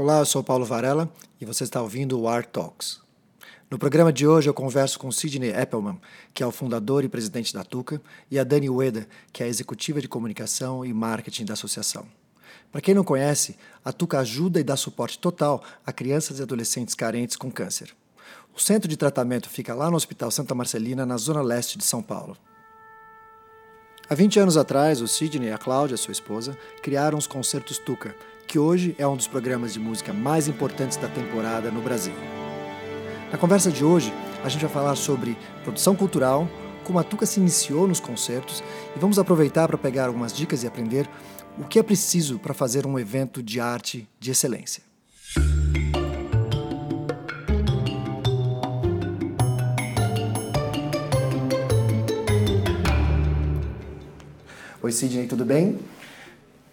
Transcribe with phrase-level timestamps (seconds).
[0.00, 3.00] Olá, eu sou Paulo Varela e você está ouvindo o Art Talks.
[3.68, 6.00] No programa de hoje eu converso com Sidney Appelman,
[6.32, 8.00] que é o fundador e presidente da Tuca,
[8.30, 12.06] e a Dani Ueda, que é a executiva de comunicação e marketing da associação.
[12.70, 16.94] Para quem não conhece, a Tuca ajuda e dá suporte total a crianças e adolescentes
[16.94, 17.92] carentes com câncer.
[18.56, 22.04] O centro de tratamento fica lá no Hospital Santa Marcelina, na zona leste de São
[22.04, 22.36] Paulo.
[24.08, 28.14] Há 20 anos atrás, o Sidney e a Cláudia, sua esposa, criaram os Concertos Tuca,
[28.48, 32.14] que hoje é um dos programas de música mais importantes da temporada no Brasil.
[33.30, 34.10] Na conversa de hoje,
[34.42, 36.48] a gente vai falar sobre produção cultural,
[36.82, 38.64] como a Tuca se iniciou nos concertos
[38.96, 41.06] e vamos aproveitar para pegar algumas dicas e aprender
[41.58, 44.82] o que é preciso para fazer um evento de arte de excelência.
[54.80, 55.78] Oi, Sidney, tudo bem?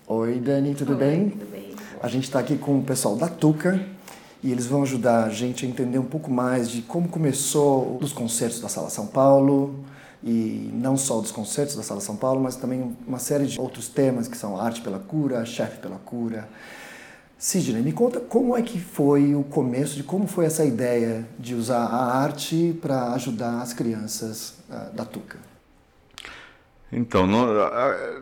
[0.08, 1.30] Oi, Dani, tudo Oi, bem?
[1.32, 1.55] Tudo bem.
[2.06, 3.84] A gente está aqui com o pessoal da Tuca
[4.44, 8.14] e eles vão ajudar a gente a entender um pouco mais de como começou os
[8.14, 9.84] concertos da Sala São Paulo
[10.24, 13.88] e não só dos concertos da Sala São Paulo, mas também uma série de outros
[13.88, 16.48] temas que são arte pela cura, chefe pela cura.
[17.40, 21.56] Sidney, me conta como é que foi o começo de como foi essa ideia de
[21.56, 25.40] usar a arte para ajudar as crianças uh, da Tuca.
[26.92, 27.48] Então, não,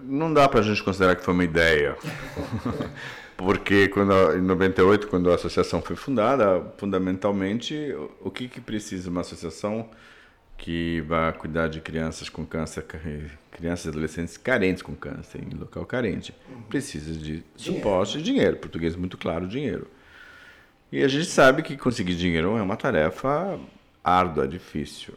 [0.05, 1.97] não dá para a gente considerar que foi uma ideia.
[3.37, 9.21] Porque quando, em 98, quando a associação foi fundada, fundamentalmente, o que, que precisa uma
[9.21, 9.89] associação
[10.57, 12.85] que vai cuidar de crianças com câncer,
[13.51, 16.33] crianças e adolescentes carentes com câncer, em local carente?
[16.69, 18.57] Precisa de suporte e dinheiro.
[18.57, 19.87] Português muito claro, dinheiro.
[20.91, 23.59] E a gente sabe que conseguir dinheiro é uma tarefa
[24.03, 25.15] árdua, difícil.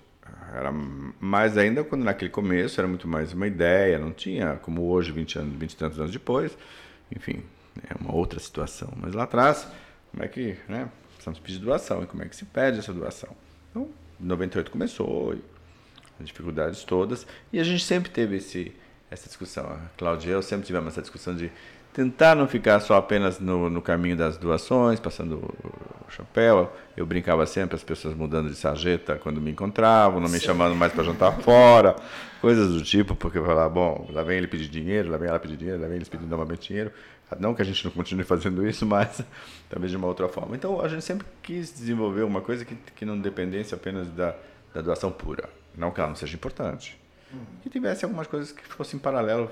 [0.55, 0.73] Era
[1.20, 5.39] mais ainda quando naquele começo era muito mais uma ideia, não tinha como hoje, 20
[5.39, 6.56] anos, 20 e tantos anos depois.
[7.14, 7.42] Enfim,
[7.89, 8.93] é uma outra situação.
[8.97, 9.67] Mas lá atrás,
[10.11, 13.31] como é que, né, precisamos pedir doação e como é que se pede essa doação?
[13.71, 13.89] Então,
[14.21, 15.35] em 98 começou,
[16.19, 18.75] as dificuldades todas, e a gente sempre teve esse
[19.11, 19.65] essa discussão.
[19.65, 21.51] A Cláudia e eu sempre tivemos essa discussão de
[21.92, 25.36] tentar não ficar só apenas no, no caminho das doações, passando
[26.07, 26.70] o chapéu.
[26.95, 30.92] Eu brincava sempre, as pessoas mudando de sarjeta quando me encontravam, não me chamando mais
[30.92, 31.97] para jantar fora,
[32.41, 35.39] coisas do tipo, porque eu falava, bom, lá vem ele pedir dinheiro, lá vem ela
[35.39, 36.92] pedir dinheiro, lá vem eles pedindo novamente dinheiro.
[37.39, 39.23] Não que a gente não continue fazendo isso, mas
[39.69, 40.55] talvez de uma outra forma.
[40.57, 44.35] Então a gente sempre quis desenvolver uma coisa que, que não dependesse apenas da,
[44.73, 45.48] da doação pura.
[45.77, 46.98] Não que ela não seja importante.
[47.63, 49.51] Que tivesse algumas coisas que fossem em paralelo,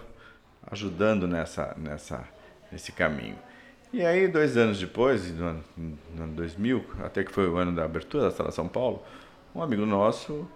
[0.70, 2.24] ajudando nessa, nessa,
[2.70, 3.36] nesse caminho.
[3.92, 7.72] E aí, dois anos depois, no ano, no ano 2000, até que foi o ano
[7.72, 9.02] da abertura da Sala São Paulo,
[9.54, 10.48] um amigo nosso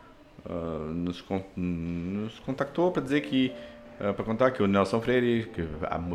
[0.46, 1.24] uh, nos,
[1.56, 3.52] nos contactou para dizer que
[4.00, 5.66] Uh, para contar que o Nelson Freire, que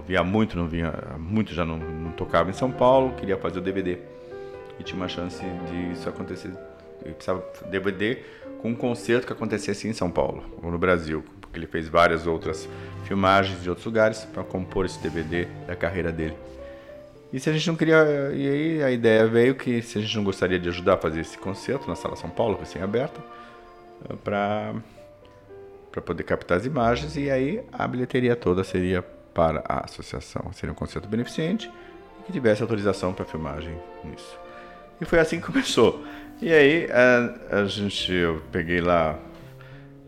[0.05, 3.61] via muito, não vinha, muito já não, não, tocava em São Paulo, queria fazer o
[3.61, 3.97] DVD.
[4.79, 6.51] E tinha uma chance de isso acontecer.
[7.03, 8.19] Ele precisava DVD
[8.61, 12.25] com um concerto que acontecesse em São Paulo, ou no Brasil, porque ele fez várias
[12.25, 12.69] outras
[13.03, 16.37] filmagens de outros lugares para compor esse DVD da carreira dele.
[17.33, 18.31] E se a gente não queria.
[18.33, 21.19] E aí a ideia veio que se a gente não gostaria de ajudar a fazer
[21.19, 23.19] esse concerto na Sala São Paulo, recém-aberta,
[24.23, 24.75] para
[25.93, 30.51] para poder captar as imagens e aí a bilheteria toda seria para a associação.
[30.51, 31.71] Seria um concerto beneficente
[32.19, 34.39] e que tivesse autorização para filmagem nisso.
[34.99, 36.03] E foi assim que começou.
[36.41, 39.19] E aí a, a gente, eu peguei lá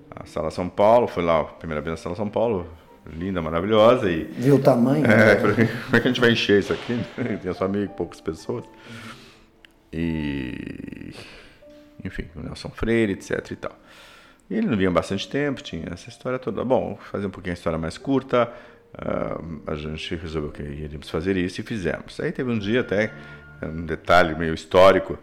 [0.10, 2.68] a Sala São Paulo, foi lá a primeira vez na Sala São Paulo,
[3.06, 4.10] linda, maravilhosa.
[4.10, 5.06] E, Viu o tamanho?
[5.06, 5.36] É, né?
[5.86, 7.00] como é que a gente vai encher isso aqui?
[7.44, 8.66] Tem só e poucas pessoas.
[9.94, 11.14] E.
[12.04, 13.76] Enfim, o Nelson Freire, etc e tal.
[14.50, 16.64] E ele não vinha bastante tempo, tinha essa história toda.
[16.64, 18.52] Bom, fazer um pouquinho a história mais curta,
[18.94, 22.20] uh, a gente resolveu que iríamos fazer isso e fizemos.
[22.20, 23.12] Aí teve um dia até,
[23.64, 25.18] um detalhe meio histórico,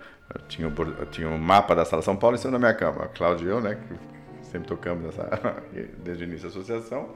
[0.49, 0.73] tinha,
[1.11, 3.05] tinha um mapa da Sala São Paulo em cima da minha cama.
[3.05, 5.63] A Cláudia e eu, né, que sempre tocamos nessa,
[6.03, 7.11] desde o início da associação.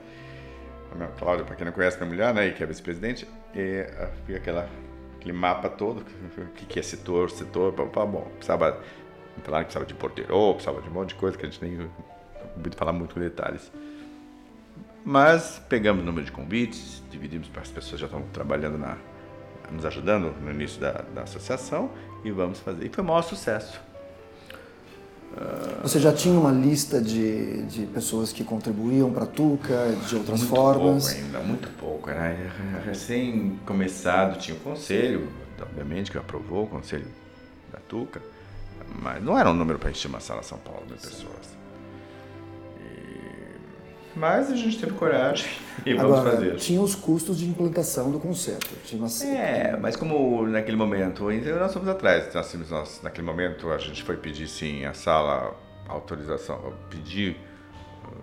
[0.93, 3.85] A minha Cláudia, para quem não conhece, minha mulher, né, que é vice-presidente, e
[4.27, 4.69] fica aquela,
[5.17, 8.81] aquele mapa todo, o que, que é setor, setor, pá, bom, precisava
[9.43, 11.89] Falaram que precisava de porteiro, precisava de um monte de coisa que a gente nem
[12.57, 13.71] ouviu falar muito com detalhes.
[15.05, 18.97] Mas pegamos o número de convites, dividimos para as pessoas que já estão trabalhando na,
[19.71, 21.91] nos ajudando no início da, da associação
[22.25, 22.87] e vamos fazer.
[22.87, 23.81] E foi o maior sucesso.
[25.83, 30.41] Você já tinha uma lista de, de pessoas que contribuíam para a Tuca, de outras
[30.41, 31.13] muito formas?
[31.13, 32.11] Pouco ainda, muito pouco.
[32.11, 32.35] Era
[32.85, 35.29] recém começado, tinha o conselho,
[35.61, 37.07] obviamente, que aprovou o conselho
[37.71, 38.23] da Tuca.
[39.03, 41.57] Mas não era um número para encher uma sala São Paulo de pessoas.
[42.81, 44.19] E...
[44.19, 45.49] Mas a gente teve coragem
[45.85, 46.57] e vamos Agora, fazer.
[46.57, 48.69] tinha os custos de implantação do concerto.
[48.85, 49.09] Tinha uma...
[49.39, 51.25] É, mas como naquele momento,
[51.59, 55.55] nós fomos atrás, nós, nós, naquele momento a gente foi pedir sim a sala,
[55.89, 57.37] autorização, pedir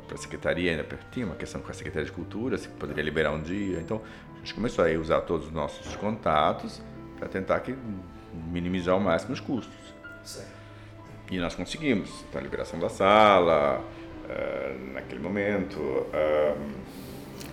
[0.08, 3.32] para a secretaria, ainda tinha uma questão com a Secretaria de Cultura, se poderia liberar
[3.32, 4.02] um dia, então
[4.36, 6.82] a gente começou a usar todos os nossos contatos
[7.18, 7.76] para tentar que,
[8.52, 9.74] minimizar ao máximo os custos.
[10.24, 10.64] Certo.
[11.32, 13.84] E nós conseguimos, então, a liberação da sala,
[14.24, 15.80] uh, naquele momento.
[15.80, 16.94] Uh,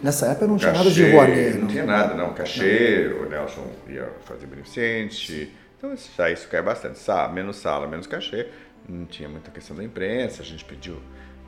[0.02, 1.54] Nessa época não tinha nada de Rouanet.
[1.54, 2.34] Não, não tinha nada, não.
[2.34, 3.26] Cachê, não.
[3.26, 5.54] o Nelson ia fazer beneficente.
[5.76, 6.98] Então isso, isso cai bastante.
[6.98, 8.48] Sala, menos sala, menos cachê.
[8.88, 11.00] Não tinha muita questão da imprensa, a gente pediu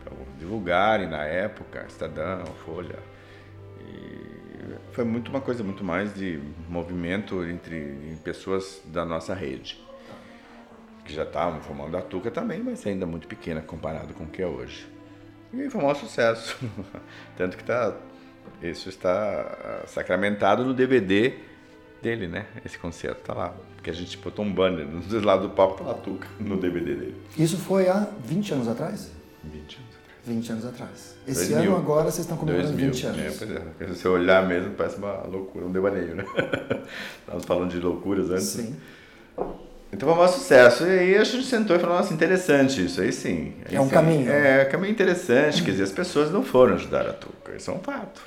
[0.02, 2.98] para divulgarem na época, Estadão, Folha.
[3.80, 9.82] E foi muito uma coisa muito mais de movimento entre pessoas da nossa rede
[11.04, 14.42] que já estavam formando a Tuca também, mas ainda muito pequena comparado com o que
[14.42, 14.86] é hoje.
[15.52, 16.56] E foi um maior sucesso.
[17.36, 17.94] Tanto que tá,
[18.62, 21.34] isso está sacramentado no DVD
[22.00, 22.46] dele, né?
[22.64, 23.54] Esse concerto tá lá.
[23.76, 27.16] Porque a gente botou um banner do lado do papo pela Tuca no DVD dele.
[27.36, 29.10] Isso foi há 20 anos atrás?
[29.44, 30.02] 20 anos atrás.
[30.24, 31.16] 20 anos atrás.
[31.26, 31.70] Esse 2000.
[31.70, 33.18] ano agora vocês estão comemorando 20 anos.
[33.18, 33.94] É, pois é.
[33.94, 36.24] Se você olhar mesmo, parece uma loucura, um devaneio, né?
[37.20, 38.44] Estávamos falando de loucuras antes.
[38.44, 38.76] Sim.
[39.92, 40.86] Então foi um maior sucesso.
[40.86, 43.00] E aí a gente sentou e falou, nossa, interessante isso.
[43.00, 43.54] Aí sim.
[43.68, 43.90] Aí, é um sim.
[43.90, 44.32] caminho.
[44.32, 45.62] É, é um caminho interessante.
[45.62, 47.54] Quer dizer, as pessoas não foram ajudar a Tuca.
[47.54, 48.22] Isso é um fato.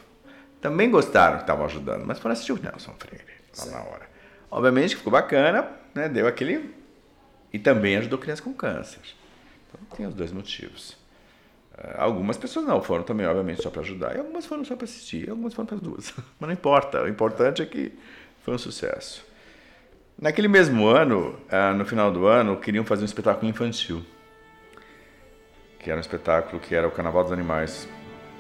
[0.61, 3.25] Também gostaram que estavam ajudando, mas foram assistir o Nelson Freire
[3.57, 4.09] lá na hora.
[4.49, 6.07] Obviamente que ficou bacana, né?
[6.07, 6.73] Deu aquele.
[7.51, 8.99] E também ajudou crianças com câncer.
[9.67, 10.91] Então tem os dois motivos.
[11.73, 14.15] Uh, algumas pessoas não foram também, obviamente, só para ajudar.
[14.15, 16.13] E algumas foram só para assistir, algumas foram para as duas.
[16.39, 17.01] Mas não importa.
[17.01, 17.91] O importante é que
[18.43, 19.25] foi um sucesso.
[20.19, 24.01] Naquele mesmo ano, uh, no final do ano, queriam fazer um espetáculo infantil.
[25.79, 27.87] Que era um espetáculo que era o Carnaval dos Animais,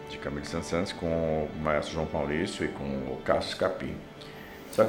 [0.09, 3.93] de Camille Santos com o maestro João Maurício e com o Cássio Capim.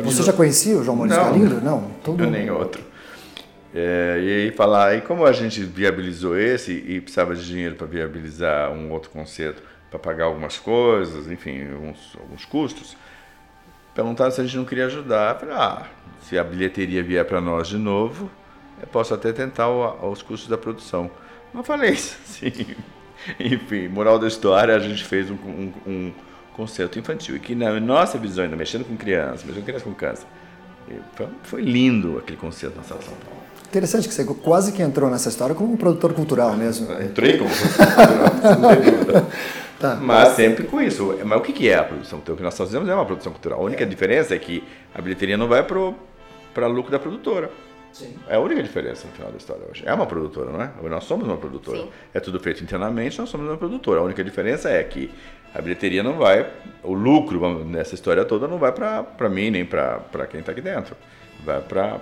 [0.04, 1.60] Você já conhecia o João Maurício não, Galindo?
[1.60, 2.82] Não, todo eu nem outro.
[3.74, 7.86] É, e aí falar, e como a gente viabilizou esse e precisava de dinheiro para
[7.86, 12.96] viabilizar um outro concerto, para pagar algumas coisas, enfim, alguns, alguns custos,
[13.96, 15.34] perguntaram se a gente não queria ajudar.
[15.34, 15.86] Eu falei, ah,
[16.28, 18.30] se a bilheteria vier para nós de novo,
[18.80, 21.10] eu posso até tentar o, os custos da produção.
[21.52, 22.52] Não falei isso, sim.
[23.40, 26.12] Enfim, moral da história, a gente fez um, um, um
[26.52, 27.36] concerto infantil.
[27.36, 30.26] E que na nossa visão, ainda mexendo com crianças, mexendo com crianças com câncer,
[31.44, 33.40] foi, lindo aquele concerto na Sala São Paulo.
[33.66, 36.92] Interessante que você quase que entrou nessa história como um produtor cultural mesmo.
[37.02, 39.26] Entrei como produtor cultural, tem dúvida.
[39.94, 39.96] Tá.
[39.96, 41.18] Mas sempre com isso.
[41.24, 42.34] Mas o que é a produção cultural?
[42.34, 43.60] O que nós fazemos é uma produção cultural.
[43.60, 43.86] A única é.
[43.86, 47.50] diferença é que a bilheteria não vai para lucro da produtora.
[47.92, 48.14] Sim.
[48.28, 49.82] É a única diferença no final da história hoje.
[49.86, 50.70] É uma produtora, não é?
[50.82, 51.78] Nós somos uma produtora.
[51.78, 51.90] Sim.
[52.12, 54.00] É tudo feito internamente, nós somos uma produtora.
[54.00, 55.10] A única diferença é que
[55.54, 56.46] a bilheteria não vai,
[56.82, 60.94] o lucro nessa história toda não vai para mim nem para quem está aqui dentro.
[61.42, 61.98] Vai para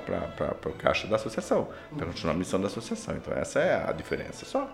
[0.67, 3.15] o caixa da associação, para continuar a missão da associação.
[3.15, 4.69] Então essa é a diferença só.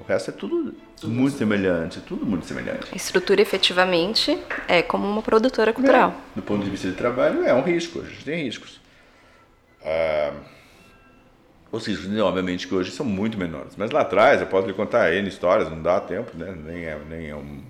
[0.00, 1.38] O resto é tudo, tudo muito assim.
[1.38, 2.88] semelhante, tudo muito semelhante.
[2.92, 6.10] A estrutura efetivamente é como uma produtora cultural.
[6.10, 6.36] É.
[6.36, 8.80] Do ponto de vista de trabalho, é um risco, a gente tem riscos.
[9.84, 10.32] Ah,
[11.70, 13.74] os riscos, obviamente, que hoje são muito menores.
[13.76, 16.54] Mas lá atrás, eu posso lhe contar N histórias, não dá tempo, né?
[16.64, 17.60] nem, é, nem é, um,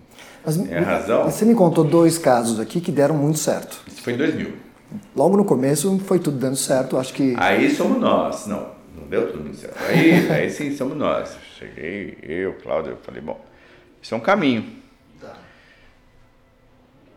[0.45, 1.25] Mas, nem é razão.
[1.25, 3.81] Você me contou dois casos aqui que deram muito certo.
[3.89, 4.53] Isso foi em 2000.
[5.17, 7.35] Logo no começo foi tudo dando certo, acho que...
[7.37, 9.77] Aí somos nós, não, não deu tudo certo.
[9.89, 11.37] Aí, aí sim somos nós.
[11.59, 13.45] Cheguei, eu, Cláudio, eu falei, bom,
[14.01, 14.81] isso é um caminho.
[15.21, 15.37] Tá.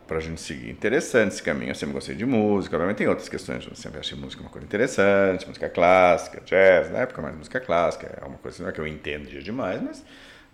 [0.08, 0.72] Pra gente seguir.
[0.72, 1.70] Interessante esse caminho.
[1.70, 3.66] Eu sempre gostei de música, obviamente tem outras questões.
[3.68, 8.20] Eu sempre achei música uma coisa interessante, música clássica, jazz, na época mais música clássica.
[8.20, 10.04] É uma coisa não é que eu entendia demais, mas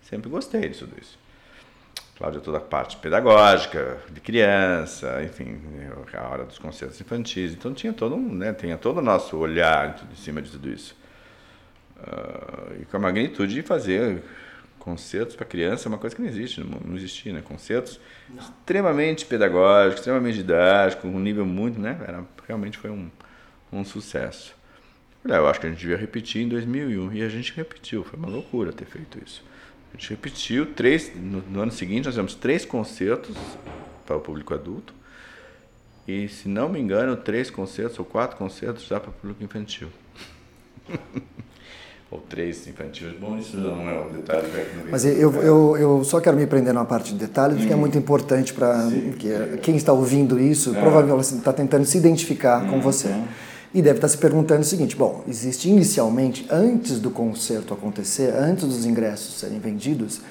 [0.02, 1.18] sempre gostei de tudo isso.
[2.18, 5.58] Cláudio, toda a parte pedagógica, de criança, enfim,
[6.12, 7.52] a hora dos concertos infantis.
[7.52, 10.94] Então tinha todo um, né, tinha todo o nosso olhar em cima de tudo isso.
[11.98, 14.22] Uh, e com a magnitude de fazer
[14.78, 17.42] concertos para criança é uma coisa que não existe, não, não existia, né?
[17.42, 18.38] Concertos não.
[18.38, 21.98] extremamente pedagógicos, extremamente didáticos, um nível muito, né?
[22.06, 23.10] Era, realmente foi um,
[23.72, 24.56] um sucesso.
[25.24, 28.28] Eu acho que a gente devia repetir em 2001 e a gente repetiu, foi uma
[28.28, 29.44] loucura ter feito isso.
[29.92, 33.36] A gente repetiu três, no, no ano seguinte nós fizemos três concertos
[34.06, 34.94] para o público adulto
[36.06, 39.88] e, se não me engano, três concertos ou quatro concertos já para o público infantil.
[42.10, 43.12] ou três infantis.
[43.20, 44.46] Bom, isso não é um detalhe
[44.90, 47.98] Mas eu, eu, eu só quero me prender numa parte de detalhes, que é muito
[47.98, 48.88] importante para
[49.18, 50.80] que quem está ouvindo isso, é.
[50.80, 53.14] provavelmente está tentando se identificar com você.
[53.74, 58.64] E deve estar se perguntando o seguinte: bom, existe inicialmente, antes do concerto acontecer, antes
[58.64, 60.22] dos ingressos serem vendidos,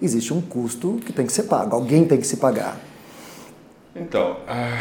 [0.00, 2.78] existe um custo que tem que ser pago, alguém tem que se pagar.
[3.96, 4.80] Então, ah,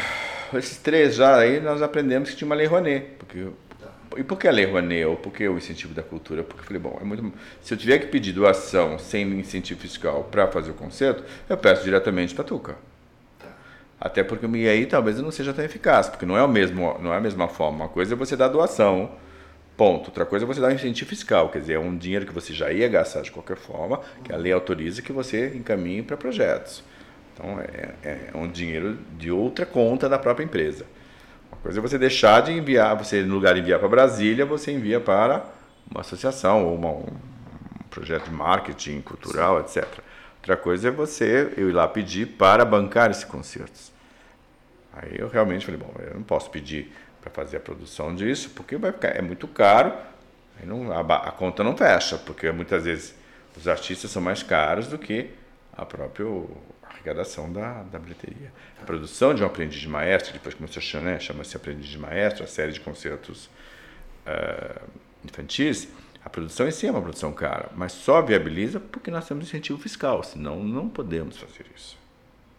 [0.54, 3.06] esses três já aí nós aprendemos que tinha uma lei Rouanet.
[3.18, 3.48] Porque,
[4.18, 5.06] e por que a lei Rouanet?
[5.06, 6.44] Ou por que o incentivo da cultura?
[6.44, 10.28] Porque eu falei, bom, é muito, se eu tiver que pedir doação sem incentivo fiscal
[10.32, 12.76] para fazer o concerto, eu peço diretamente para a Tuca.
[14.00, 17.14] Até porque e aí talvez não seja tão eficaz, porque não é, o mesmo, não
[17.14, 17.86] é a mesma forma.
[17.86, 19.12] Uma coisa é você dar doação,
[19.78, 20.08] ponto.
[20.08, 22.54] Outra coisa é você dar um incentivo fiscal, quer dizer, é um dinheiro que você
[22.54, 26.84] já ia gastar de qualquer forma, que a lei autoriza que você encaminhe para projetos.
[27.34, 30.86] Então é, é, é um dinheiro de outra conta da própria empresa.
[31.54, 34.72] Uma coisa é você deixar de enviar, você no lugar de enviar para Brasília, você
[34.72, 35.46] envia para
[35.90, 37.06] uma associação ou uma, um
[37.92, 39.88] projeto de marketing cultural, etc.
[40.38, 43.92] Outra coisa é você eu ir lá pedir para bancar esses concertos.
[44.92, 46.92] Aí eu realmente falei, bom, eu não posso pedir
[47.22, 49.94] para fazer a produção disso, porque vai ficar, é muito caro,
[50.60, 53.16] aí não, a, a conta não fecha, porque muitas vezes
[53.56, 55.30] os artistas são mais caros do que
[55.72, 56.26] a própria
[57.04, 58.52] arrecadação da, da bilheteria.
[58.82, 61.98] A produção de um aprendiz de maestro, depois começou a chamar, né, chama-se aprendiz de
[61.98, 63.50] maestro, a série de concertos
[64.26, 64.82] uh,
[65.24, 65.90] infantis,
[66.24, 69.78] a produção em si é uma produção cara, mas só viabiliza porque nós temos incentivo
[69.78, 71.98] fiscal, senão não podemos fazer isso.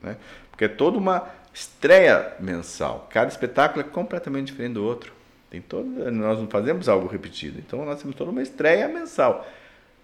[0.03, 0.19] Né?
[0.51, 3.09] Porque é toda uma estreia mensal.
[3.11, 5.15] Cada espetáculo é completamente diferente do outro.
[5.49, 9.47] Tem todo, nós não fazemos algo repetido, então nós temos toda uma estreia mensal.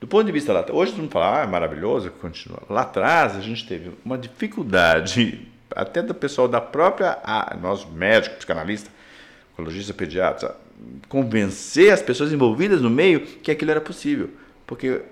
[0.01, 2.63] Do ponto de vista lá, hoje todo mundo fala, ah, é maravilhoso, continua.
[2.71, 8.39] Lá atrás a gente teve uma dificuldade, até do pessoal da própria, ah, nós médicos,
[8.39, 8.91] psicanalistas,
[9.53, 10.53] oncologistas, pediatras,
[11.07, 14.31] convencer as pessoas envolvidas no meio que aquilo era possível.
[14.67, 15.03] Porque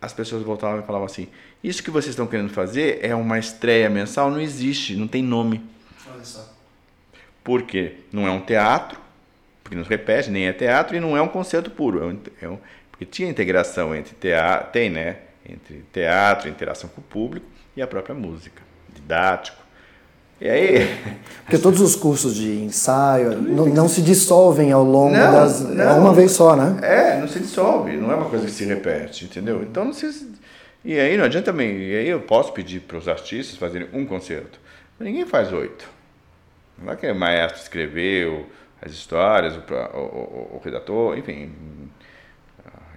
[0.00, 1.28] as pessoas voltavam e falavam assim:
[1.62, 5.62] Isso que vocês estão querendo fazer é uma estreia mensal, não existe, não tem nome.
[6.10, 6.48] Olha só.
[7.44, 8.98] Porque não é um teatro,
[9.62, 12.02] porque não se repete, nem é teatro, e não é um concerto puro.
[12.02, 12.58] É um, é um
[13.00, 15.16] porque tinha integração entre teatro, tem, né?
[15.48, 18.60] Entre teatro, interação com o público e a própria música,
[18.94, 19.56] didático.
[20.38, 21.00] E aí.
[21.42, 25.62] Porque todos os cursos de ensaio não, não se dissolvem ao longo não, das.
[25.62, 26.78] Não, é uma vez só, né?
[26.82, 29.62] É, não se dissolve, não é uma coisa que se repete, entendeu?
[29.62, 30.34] Então não se.
[30.84, 31.78] E aí não adianta também.
[31.78, 34.60] E aí eu posso pedir para os artistas fazerem um concerto.
[34.98, 35.88] Mas ninguém faz oito.
[36.76, 38.44] Não é que o maestro escreveu
[38.82, 41.50] as histórias, o, o, o, o redator, enfim,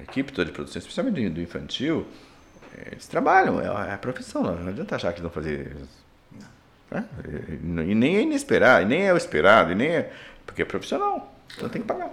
[0.04, 2.06] equipe toda de produção, especialmente do infantil,
[2.92, 5.76] eles trabalham, é a é profissão, não adianta achar que eles vão fazer.
[6.90, 7.06] Né?
[7.88, 10.12] E nem é inesperado, e nem é o esperado, e nem é.
[10.46, 12.10] Porque é profissional, então tem que pagar.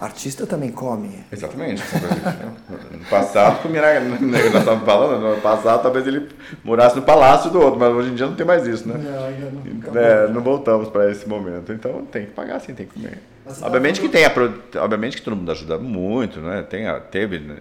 [0.00, 1.22] Artista também come.
[1.30, 1.82] Exatamente.
[2.90, 6.28] No passado, como nós estávamos falando, no passado talvez ele
[6.64, 8.94] morasse no palácio do outro, mas hoje em dia não tem mais isso, né?
[8.98, 9.50] Não, ainda
[9.92, 10.00] não.
[10.00, 11.72] É, não voltamos para esse momento.
[11.72, 13.18] Então tem que pagar sim, tem que comer.
[13.62, 14.32] Obviamente que tem a,
[14.82, 16.62] obviamente que todo mundo ajuda muito, né?
[16.62, 17.58] Tem a, teve né,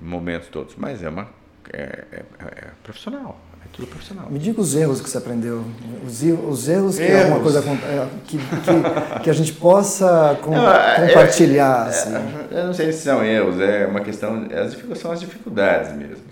[0.00, 1.28] momentos todos, mas é uma
[1.72, 3.40] é, é, é profissional.
[3.64, 4.28] É tudo profissional.
[4.28, 5.64] Me diga os erros que você aprendeu.
[6.04, 7.20] Os, os erros que erros.
[7.20, 11.86] é uma coisa é, que, que, que a gente possa com, não, é, compartilhar.
[11.86, 12.10] assim.
[12.50, 14.48] Eu não sei se são erros, é uma questão.
[14.52, 16.24] As, são as dificuldades mesmo.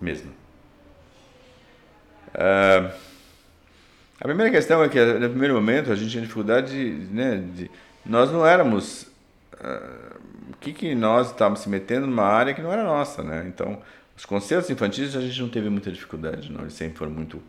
[0.00, 0.30] mesmo.
[2.34, 2.90] Uh,
[4.20, 7.70] a primeira questão é que, no primeiro momento, a gente tinha dificuldade de, né, de
[8.04, 9.02] nós não éramos.
[9.54, 10.20] Uh,
[10.52, 13.44] o que, que nós estávamos se metendo numa área que não era nossa, né?
[13.46, 13.80] Então,
[14.16, 16.60] os concertos infantis a gente não teve muita dificuldade, não.
[16.60, 17.42] Eles sempre foram muito.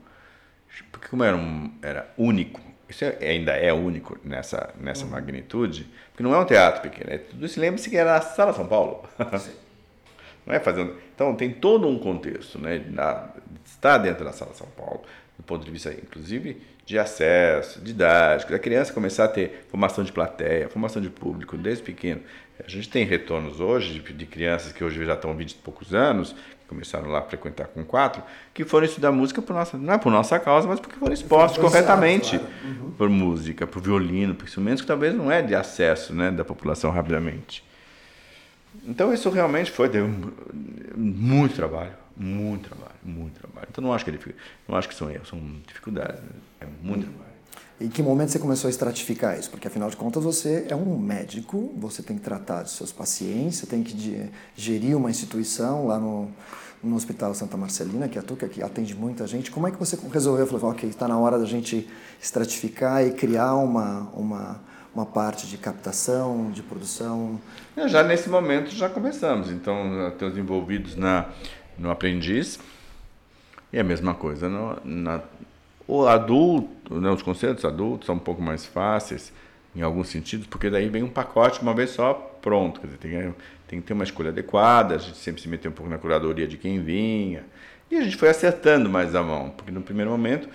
[0.91, 5.11] Porque, como era, um, era único, isso é, ainda é único nessa, nessa uhum.
[5.11, 7.11] magnitude, porque não é um teatro pequeno.
[7.11, 9.03] É, tudo isso lembre-se que era a Sala São Paulo.
[10.45, 10.95] não é fazendo.
[11.13, 12.83] Então, tem todo um contexto, né?
[12.89, 13.29] Na,
[13.65, 15.01] está dentro da Sala São Paulo,
[15.37, 20.11] do ponto de vista, inclusive, de acesso, didático, da criança começar a ter formação de
[20.11, 22.21] plateia, formação de público desde pequeno.
[22.63, 25.93] A gente tem retornos hoje de, de crianças que hoje já estão 20 e poucos
[25.93, 28.21] anos, que começaram lá a frequentar com quatro,
[28.53, 31.61] que foram estudar música por nossa, não é por nossa causa, mas porque foram expostos
[31.63, 32.53] corretamente claro.
[32.65, 32.91] uhum.
[32.91, 36.91] por música, por violino, por instrumentos que talvez não é de acesso né, da população
[36.91, 37.63] rapidamente.
[38.83, 40.09] Então isso realmente foi, deu
[40.95, 43.67] muito trabalho, muito trabalho, muito trabalho.
[43.69, 44.19] Então não acho que, é
[44.67, 46.21] não acho que são erros, são dificuldades.
[46.59, 47.31] É muito trabalho.
[47.79, 49.49] E que momento você começou a estratificar isso?
[49.49, 53.57] Porque afinal de contas você é um médico, você tem que tratar dos seus pacientes,
[53.57, 56.29] você tem que gerir uma instituição lá no,
[56.83, 59.49] no Hospital Santa Marcelina, que é a Tuca, que atende muita gente.
[59.49, 60.45] Como é que você resolveu?
[60.45, 61.89] Falou, ok, está na hora da gente
[62.21, 64.61] estratificar e criar uma, uma,
[64.93, 67.39] uma parte de captação, de produção?
[67.75, 69.49] É, já nesse momento já começamos.
[69.49, 71.29] Então, estamos envolvidos na,
[71.77, 72.59] no aprendiz.
[73.71, 75.21] E a mesma coisa no, na
[75.87, 79.33] o adulto, né, os concertos adultos são um pouco mais fáceis
[79.75, 82.79] em alguns sentidos, porque daí vem um pacote uma vez só pronto.
[82.79, 83.35] Quer dizer, tem,
[83.67, 86.47] tem que ter uma escolha adequada, a gente sempre se meteu um pouco na curadoria
[86.47, 87.43] de quem vinha.
[87.89, 90.47] E a gente foi acertando mais a mão, porque no primeiro momento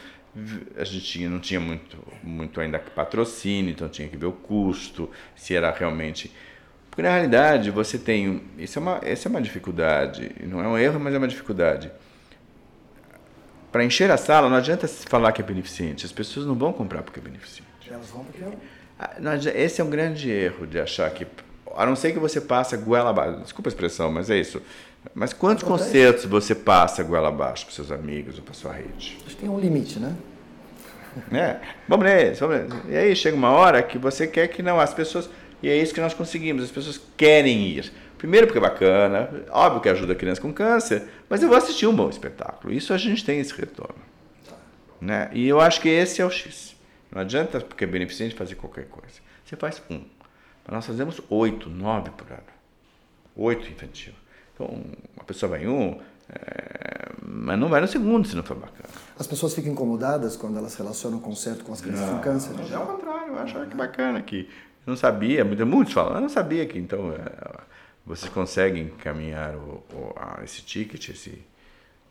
[0.77, 5.11] a gente tinha, não tinha muito, muito ainda patrocínio, então tinha que ver o custo,
[5.35, 6.31] se era realmente.
[6.91, 8.43] Porque na realidade você tem.
[8.59, 11.91] Isso é uma, essa é uma dificuldade, não é um erro, mas é uma dificuldade.
[13.73, 17.03] Para encher a sala, não adianta falar que é beneficente, as pessoas não vão comprar
[17.03, 17.69] porque é beneficente.
[17.91, 18.43] Elas vão porque.
[18.43, 18.53] É
[18.99, 19.17] ah,
[19.55, 21.27] esse é um grande erro de achar que.
[21.77, 23.41] A não ser que você passe goela abaixo.
[23.41, 24.61] Desculpa a expressão, mas é isso.
[25.15, 29.19] Mas quantos concertos você passa goela abaixo para seus amigos ou para sua rede?
[29.25, 30.15] Acho que tem um limite, né?
[31.33, 31.57] É.
[31.89, 32.89] Vamos nesse, vamos nesse.
[32.89, 35.29] E aí chega uma hora que você quer que não, as pessoas.
[35.63, 37.93] E é isso que nós conseguimos, as pessoas querem ir.
[38.19, 41.87] Primeiro porque é bacana, óbvio que ajuda a criança com câncer, mas eu vou assistir
[41.87, 42.73] um bom espetáculo.
[42.73, 43.95] Isso a gente tem esse retorno.
[45.01, 45.31] Né?
[45.33, 46.75] E eu acho que esse é o X.
[47.13, 49.21] Não adianta, porque é beneficente, fazer qualquer coisa.
[49.45, 50.01] Você faz um.
[50.67, 52.43] Mas nós fazemos oito, nove por ano.
[53.37, 54.13] Oito infantil.
[54.55, 54.83] Então,
[55.19, 58.89] a pessoa vai em um, é, mas não vai no segundo se não for bacana.
[59.19, 62.55] As pessoas ficam incomodadas quando elas relacionam o concerto com as crianças não, com câncer?
[62.71, 64.49] É ao contrário, eu acho que bacana que
[64.87, 67.61] eu não sabia, muitos falam, eu não sabia que então é,
[68.05, 71.43] vocês conseguem encaminhar o, o, a, esse ticket esse,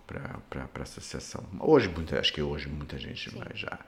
[0.06, 1.44] para a associação.
[1.60, 3.80] Hoje, muita, acho que hoje muita gente já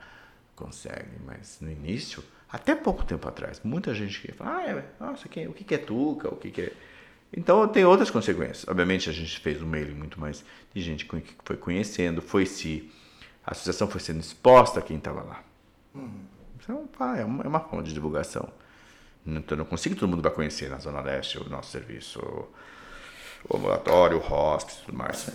[0.56, 5.28] consegue, mas no início, até pouco tempo atrás, muita gente que fala, ah, é, nossa,
[5.28, 6.72] quem, o que é Tuca, o que é...
[7.30, 8.66] Então tem outras consequências.
[8.66, 10.42] Obviamente a gente fez um mailing muito mais
[10.74, 12.90] de gente que foi conhecendo, foi se
[13.44, 15.44] a associação foi sendo exposta a quem estava lá.
[15.94, 16.20] Uhum.
[16.58, 18.48] Então pá, é, uma, é uma forma de divulgação.
[19.26, 22.18] Então não consigo todo mundo vai conhecer na Zona Leste o nosso serviço,
[23.46, 25.30] o ambulatório, o hospice, tudo mais.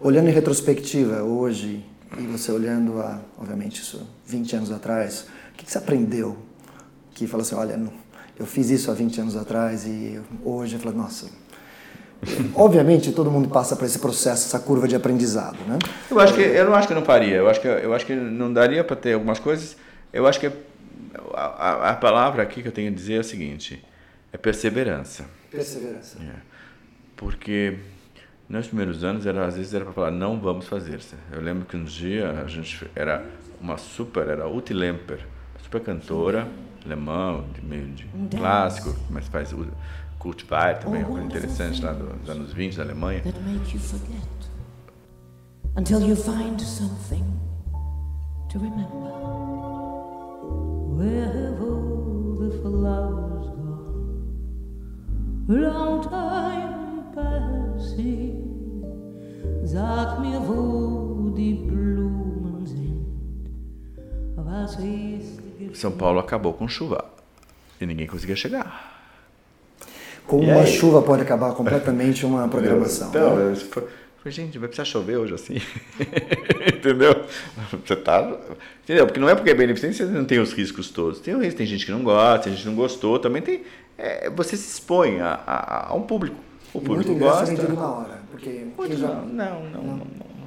[0.00, 1.84] Olhando em retrospectiva hoje
[2.16, 6.47] e você olhando a, obviamente, isso 20 anos atrás, o que, que você aprendeu?
[7.18, 7.80] Que falou assim, olha,
[8.38, 11.28] eu fiz isso há 20 anos atrás e hoje eu falo, nossa.
[12.54, 15.78] Obviamente todo mundo passa por esse processo, essa curva de aprendizado, né?
[16.10, 17.36] Eu acho que eu não acho que não faria.
[17.36, 19.76] Eu acho que eu acho que não daria para ter algumas coisas.
[20.12, 20.50] Eu acho que
[21.34, 23.84] a, a, palavra aqui que eu tenho a dizer é a seguinte:
[24.32, 25.26] é perseverança.
[25.50, 26.18] Perseverança.
[26.20, 26.36] É.
[27.16, 27.78] Porque
[28.48, 31.00] nos primeiros anos, era, às vezes era para falar, não vamos fazer.
[31.30, 33.24] Eu lembro que um dia a gente era
[33.60, 35.20] uma super, era Uti Lemper,
[35.62, 36.48] super cantora,
[36.84, 39.66] alemã, de meio de clássico, mas faz o
[40.18, 43.22] Kultweiler também, uma coisa interessante lá dos anos 20 da Alemanha.
[45.76, 47.24] Until you find something
[48.48, 49.12] to remember.
[50.96, 54.24] Where have all the flowers gone?
[55.46, 58.48] Long time passing.
[59.64, 60.67] Sag mir, wo
[65.74, 67.04] São Paulo acabou com chuva
[67.80, 68.98] e ninguém conseguia chegar.
[70.26, 70.66] Como e uma aí?
[70.66, 73.08] chuva pode acabar completamente uma programação.
[73.08, 73.54] Então, né?
[73.54, 73.84] foi,
[74.22, 75.56] foi, gente, vai precisar chover hoje assim.
[76.74, 77.24] entendeu?
[77.84, 78.36] Você tá.
[78.84, 79.06] Entendeu?
[79.06, 81.20] Porque não é porque é beneficente você não tem os riscos todos.
[81.20, 83.62] Tem o risco, tem gente que não gosta, tem gente que não gostou, também tem.
[83.96, 86.36] É, você se expõe a, a, a um público.
[86.72, 87.46] O público muito gosta.
[87.46, 88.18] Muito na hora.
[88.30, 89.08] Porque já...
[89.08, 90.37] não, não, não, não, não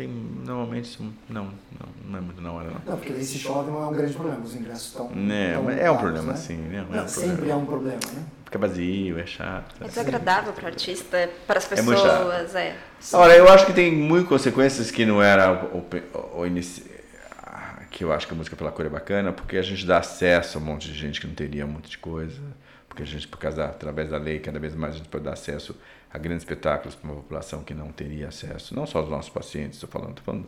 [0.00, 2.80] tem normalmente não, não, não é muito na hora não.
[2.86, 5.10] Não, porque se chove não é um grande problema, os ingressos estão.
[5.30, 6.38] É, estão é um problema né?
[6.38, 6.86] sim, né?
[6.88, 7.52] Não, é um sempre problema.
[7.52, 8.24] é um problema, né?
[8.46, 9.74] Fica vazio, é chato.
[9.80, 12.68] É desagradável para o artista, para as pessoas, é.
[12.68, 12.76] é.
[13.12, 16.84] Agora, eu acho que tem muitas consequências que não era o, o, o inici...
[17.90, 20.58] que eu acho que a música pela cor é bacana, porque a gente dá acesso
[20.58, 22.40] a um monte de gente que não teria um monte de coisa,
[22.88, 25.24] porque a gente, por causa da, através da lei, cada vez mais a gente pode
[25.24, 25.76] dar acesso
[26.12, 29.76] a grandes espetáculos para uma população que não teria acesso, não só os nossos pacientes,
[29.76, 30.46] estou falando, estou falando.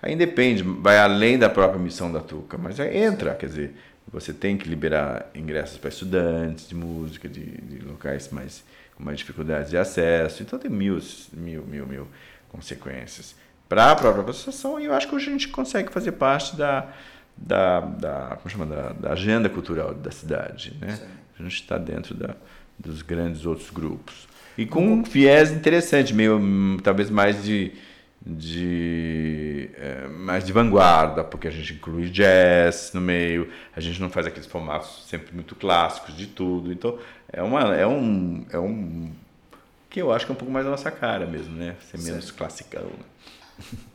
[0.00, 3.76] Aí depende, vai além da própria missão da Tuca, mas entra, quer dizer,
[4.10, 8.64] você tem que liberar ingressos para estudantes de música, de, de locais mais,
[8.96, 10.98] com mais dificuldades de acesso, então tem mil,
[11.32, 12.08] mil, mil, mil
[12.48, 13.34] consequências.
[13.68, 16.92] Para a própria associação, e eu acho que hoje a gente consegue fazer parte da,
[17.36, 20.76] da, da, como chama, da, da agenda cultural da cidade.
[20.80, 20.98] Né?
[21.38, 22.34] A gente está dentro da,
[22.78, 24.28] dos grandes outros grupos.
[24.56, 27.72] E com um viés interessante, meio talvez mais de,
[28.24, 34.10] de é, mais de vanguarda, porque a gente inclui jazz no meio, a gente não
[34.10, 36.72] faz aqueles formatos sempre muito clássicos de tudo.
[36.72, 36.98] Então
[37.32, 39.10] é uma é um é um
[39.88, 41.76] que eu acho que é um pouco mais a nossa cara mesmo, né?
[41.90, 42.36] Ser menos certo.
[42.36, 42.84] classicão.
[42.84, 43.12] Né?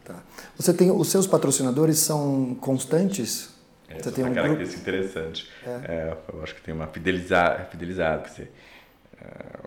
[0.06, 0.24] Tá.
[0.56, 3.54] Você tem os seus patrocinadores são constantes?
[3.90, 4.98] É, você tem uma um característica grupo...
[4.98, 5.50] interessante.
[5.66, 5.70] É.
[5.70, 8.48] É, eu acho que tem uma fidelizar, fidelizado, que você,
[9.22, 9.60] é,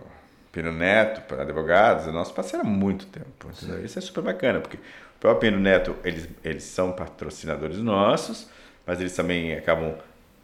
[0.52, 3.50] Pino Neto, para advogados, é nosso parceiro há muito tempo.
[3.84, 8.48] Isso é super bacana, porque o próprio Pino Neto, eles, eles são patrocinadores nossos,
[8.86, 9.94] mas eles também acabam.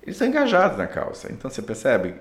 [0.02, 1.32] Eles estão engajados na causa.
[1.32, 2.14] Então você percebe,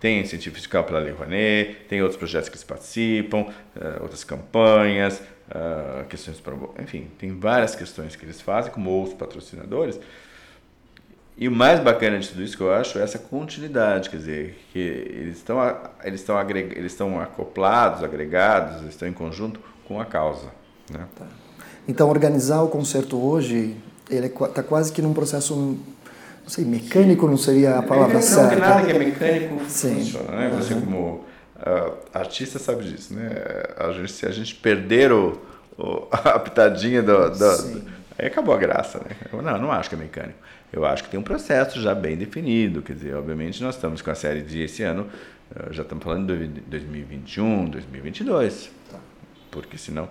[0.00, 3.46] tem incentivo fiscal pela Lei Rouanet, tem outros projetos que eles participam,
[3.80, 9.16] eh, outras campanhas, uh, questões para, enfim, tem várias questões que eles fazem, como outros
[9.16, 9.98] patrocinadores.
[11.36, 14.64] E o mais bacana de tudo isso que eu acho é essa continuidade, quer dizer,
[14.72, 15.58] que eles estão
[16.04, 20.46] eles estão eles estão acoplados, agregados, estão em conjunto com a causa,
[20.90, 21.04] né?
[21.18, 21.26] Tá.
[21.88, 23.76] Então organizar o concerto hoje,
[24.08, 28.54] ele está é, quase que num processo não sei, mecânico não seria a palavra certa.
[28.54, 29.94] Não, nada que é mecânico Sim.
[29.96, 30.52] funciona, né?
[30.56, 31.24] Você como
[31.56, 33.30] uh, artista sabe disso, né?
[33.76, 35.40] A gente, se a gente perder o,
[35.76, 37.82] o a pitadinha do, do,
[38.16, 39.16] aí acabou a graça, né?
[39.32, 40.38] Não, não acho que é mecânico.
[40.74, 42.82] Eu acho que tem um processo já bem definido.
[42.82, 45.06] Quer dizer, obviamente nós estamos com a série de esse ano,
[45.54, 48.70] eh, já estamos falando de 2021, 2022.
[48.90, 48.98] Tá.
[49.52, 50.08] Porque senão,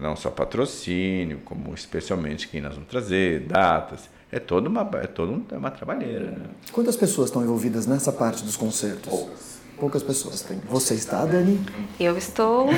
[0.00, 4.08] não só patrocínio, como especialmente quem nós vamos trazer, datas.
[4.32, 6.30] É toda uma, é toda uma trabalheira.
[6.30, 6.46] Né?
[6.72, 9.10] Quantas pessoas estão envolvidas nessa parte dos concertos?
[9.10, 10.60] Poucas poucas pessoas têm.
[10.68, 11.60] Você está, Dani?
[11.98, 12.68] Eu estou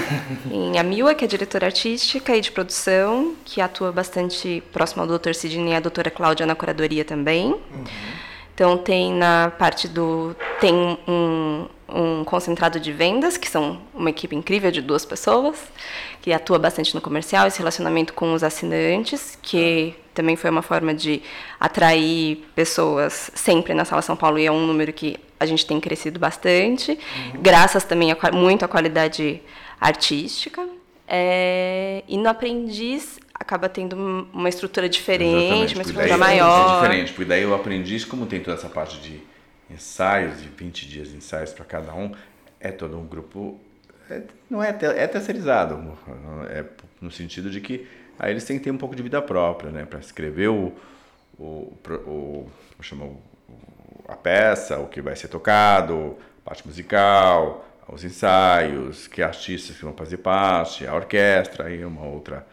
[0.51, 5.33] em Amila, que é diretora artística e de produção, que atua bastante próximo ao Dr.
[5.35, 7.53] Sidney e a doutora Cláudia na curadoria também.
[7.53, 7.85] Uhum.
[8.55, 10.75] Então tem na parte do tem
[11.07, 15.57] um, um concentrado de vendas, que são uma equipe incrível de duas pessoas,
[16.21, 20.93] que atua bastante no comercial, esse relacionamento com os assinantes, que também foi uma forma
[20.93, 21.23] de
[21.61, 25.81] atrair pessoas sempre na Sala São Paulo, e é um número que a gente tem
[25.81, 27.41] crescido bastante, uhum.
[27.41, 29.43] graças também a, muito à qualidade
[29.81, 30.67] artística.
[31.07, 33.97] É, e no aprendiz acaba tendo
[34.33, 36.71] uma estrutura diferente, Exatamente, uma estrutura maior.
[36.71, 39.21] É diferente, porque daí o aprendiz, como tem toda essa parte de
[39.71, 42.13] ensaios, de 20 dias de ensaios para cada um,
[42.61, 43.59] é todo um grupo.
[44.11, 45.97] É, não é, é terceirizado,
[46.51, 46.65] é
[47.01, 47.87] no sentido de que
[48.19, 49.85] aí eles têm que ter um pouco de vida própria, né?
[49.85, 50.73] Para escrever o,
[51.39, 51.73] o,
[52.07, 53.11] o, o, chama,
[54.09, 59.85] a peça, o que vai ser tocado, a parte musical, os ensaios, que artistas que
[59.85, 62.47] vão fazer parte, a orquestra e uma outra.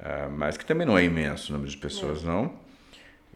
[0.00, 2.26] Uh, mas que também não é imenso o número de pessoas, é.
[2.26, 2.52] não.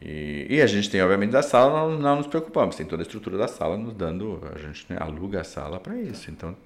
[0.00, 3.04] E, e, a gente tem, obviamente, da sala, não, não nos preocupamos, tem toda a
[3.04, 6.30] estrutura da sala nos dando, a gente né, aluga a sala para isso.
[6.30, 6.56] Então,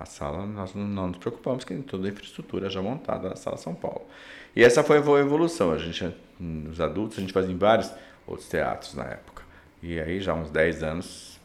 [0.00, 3.36] a sala, nós não, não, nos preocupamos, que tem toda a infraestrutura já montada na
[3.36, 4.06] Sala São Paulo.
[4.54, 5.72] E essa foi a evolução.
[5.72, 7.90] A gente, nos adultos, a gente fazia em vários
[8.26, 9.37] outros teatros na época.
[9.82, 11.38] E aí, já há uns 10 anos,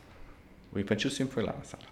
[0.71, 1.83] o infantil sempre foi lá na sala.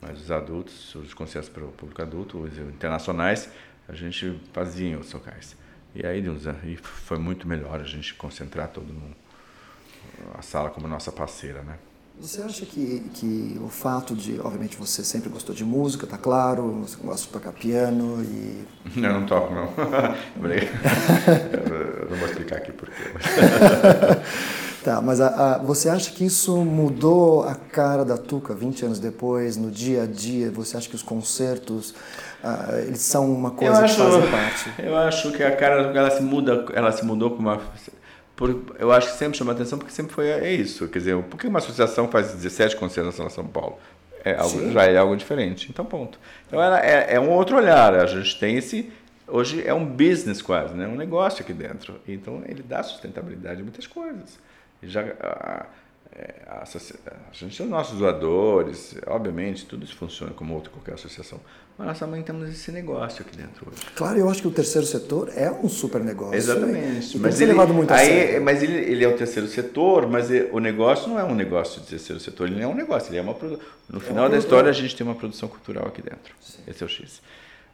[0.00, 3.48] Mas os adultos, os concertos para o público adulto, os internacionais,
[3.88, 5.56] a gente fazia em outros locais.
[5.94, 6.22] E aí,
[6.64, 9.16] e foi muito melhor a gente concentrar todo mundo,
[10.34, 11.78] a sala como nossa parceira, né?
[12.20, 16.82] Você acha que, que o fato de, obviamente, você sempre gostou de música, tá claro,
[16.82, 18.64] você gosta de tocar piano e...
[18.98, 19.66] Não, não toco, não.
[20.42, 23.12] Eu não vou explicar aqui por quê.
[24.84, 28.98] Tá, mas a, a, você acha que isso mudou a cara da Tuca 20 anos
[28.98, 30.50] depois, no dia a dia?
[30.50, 31.94] Você acha que os concertos
[32.42, 34.72] ah, eles são uma coisa acho, que fazem parte.
[34.78, 37.60] Eu acho que a cara ela se muda, ela se mudou com uma
[38.36, 41.40] por, eu acho que sempre chama atenção porque sempre foi é isso, quer dizer, por
[41.40, 43.78] que uma associação faz 17 concertos na São Paulo?
[44.24, 46.20] É algo, já é algo diferente, então ponto.
[46.46, 48.92] Então ela é, é um outro olhar, a gente tem esse
[49.28, 50.86] hoje é um business quase, né?
[50.86, 52.00] um negócio aqui dentro.
[52.06, 54.38] Então ele dá sustentabilidade a muitas coisas.
[54.82, 55.66] Já a,
[56.18, 60.94] é, a, a, gente tem os nossos doadores, obviamente, tudo isso funciona como outra qualquer
[60.94, 61.40] associação.
[61.76, 63.80] Mas nós também temos esse negócio aqui dentro hoje.
[63.94, 66.34] Claro, eu acho que o terceiro setor é um super negócio.
[66.34, 67.16] Exatamente.
[67.16, 67.22] Né?
[67.22, 68.42] Mas, ele, levado muito aí, a sério.
[68.42, 71.80] mas ele, ele é o terceiro setor, mas ele, o negócio não é um negócio
[71.80, 73.36] de terceiro setor, ele não é um negócio, ele é uma
[73.88, 76.34] No final é da história, a gente tem uma produção cultural aqui dentro.
[76.40, 76.62] Sim.
[76.66, 77.22] Esse é o X.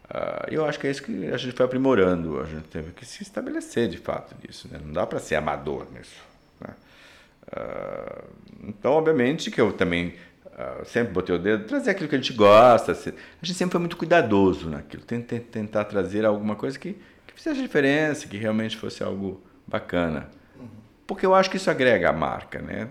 [0.05, 3.07] Uh, eu acho que é isso que a gente foi aprimorando, a gente teve que
[3.07, 4.69] se estabelecer de fato nisso.
[4.71, 4.79] Né?
[4.85, 6.34] Não dá para ser amador nisso.
[7.55, 8.25] Uh,
[8.67, 10.15] então, obviamente, que eu também
[10.47, 12.93] uh, sempre botei o dedo, trazer aquilo que a gente gosta.
[12.93, 16.95] A gente sempre foi muito cuidadoso naquilo, tentar, tentar trazer alguma coisa que,
[17.27, 20.29] que fizesse diferença, que realmente fosse algo bacana.
[21.07, 22.89] Porque eu acho que isso agrega a marca, né?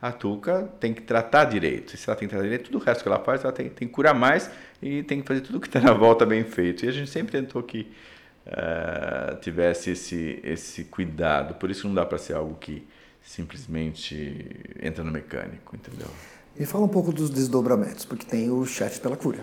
[0.00, 1.96] A Tuca tem que tratar direito.
[1.96, 3.88] Se ela tem que tratar direito, tudo o resto que ela faz, ela tem, tem
[3.88, 4.50] que curar mais
[4.80, 6.84] e tem que fazer tudo que está na volta bem feito.
[6.84, 7.90] E a gente sempre tentou que
[8.46, 11.54] uh, tivesse esse, esse cuidado.
[11.54, 12.86] Por isso não dá para ser algo que
[13.22, 14.50] simplesmente
[14.82, 16.08] entra no mecânico, entendeu?
[16.58, 19.40] E fala um pouco dos desdobramentos, porque tem o chefe pela cura.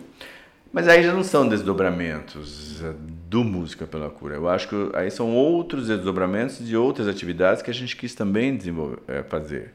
[0.71, 2.93] Mas aí já não são desdobramentos é,
[3.27, 4.35] do Música pela Cura.
[4.35, 8.55] Eu acho que aí são outros desdobramentos de outras atividades que a gente quis também
[8.55, 9.73] desenvolver, é, fazer.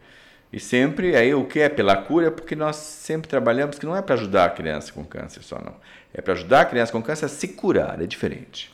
[0.53, 3.97] E sempre, aí o que é pela cura é porque nós sempre trabalhamos que não
[3.97, 5.75] é para ajudar a criança com câncer só, não.
[6.13, 8.73] É para ajudar a criança com câncer a se curar, é diferente.